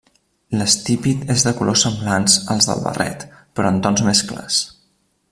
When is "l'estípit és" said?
0.59-1.43